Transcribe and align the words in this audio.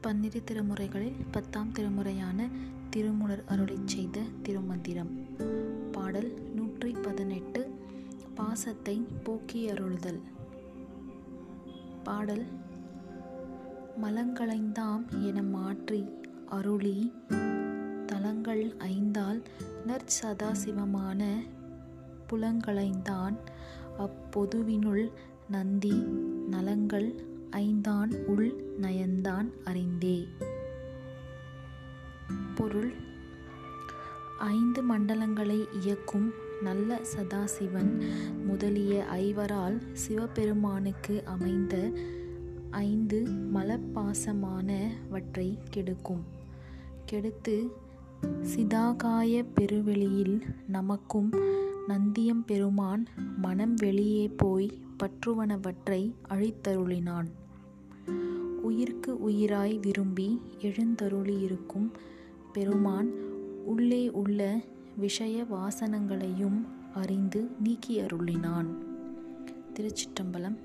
பன்னிரு 0.00 0.42
திருமுறைகளில் 0.44 1.16
பத்தாம் 1.30 1.72
திருமுறையான 1.72 2.48
திருமுலர் 2.90 3.44
அருளை 3.46 3.78
செய்த 3.84 4.20
திருமந்திரம். 4.42 5.10
பாடல் 5.92 6.30
நூற்றி 6.54 6.92
பதினெட்டு 6.92 7.70
பாசத்தை 8.34 9.06
போக்கி 9.22 9.70
அருளுதல். 9.70 10.20
பாடல் 12.02 12.44
மலங்களைந்தாம் 14.02 15.04
என 15.20 15.42
மாற்றி 15.42 16.04
அருளி 16.46 17.12
தலங்கள் 18.06 18.76
ஐந்தால் 18.78 19.42
நற்சதாசிவமான 19.86 21.34
புலங்களைந்தான் 22.32 23.36
அப்பொதுவினுள் 23.98 25.10
நந்தி 25.48 25.96
நலங்கள் 26.50 27.34
ஐந்தான் 27.50 28.10
உள் 28.26 28.74
நயந்தான் 28.80 29.50
அறிந்தே. 29.64 30.28
பொருள். 32.54 32.92
ஐந்து 34.38 34.82
மண்டலங்களை 34.82 35.72
இயக்கும் 35.72 36.32
நல்ல 36.62 37.00
சதாசிவன் 37.16 38.02
முதலிய 38.46 39.04
ஐவரால் 39.12 39.92
சிவபெருமானுக்கு 39.92 41.22
அமைந்த 41.24 41.90
ஐந்து 42.70 43.26
மலப்பாசமானவற்றை 43.54 45.58
கெடுக்கும். 45.70 46.24
கெடுத்து 47.06 47.84
சிதாகாய 48.22 49.44
பெருவெளியில் 49.54 50.42
நமக்கும் 50.68 51.30
நந்தியம் 51.88 52.44
பெருமான் 52.46 53.06
மனம் 53.38 53.74
வெளியே 53.74 54.28
போய் 54.36 54.78
பற்றுவனவற்றை 54.98 56.14
அழித்தருளினான். 56.28 57.26
உயிர்க்கு 58.62 59.16
உயிராய் 59.28 59.80
விரும்பி 59.80 60.40
எழுந்தருளியிருக்கும் 60.60 61.90
பெருமான் 62.52 63.10
உள்ளே 63.64 64.10
உள்ள 64.10 64.60
விஷய 64.96 65.46
வாசனங்களையும் 65.50 66.64
அறிந்து 66.94 67.50
நீக்கி 67.60 68.00
அருளினான் 68.00 68.66
திருச்சிற்றம்பலம். 69.74 70.56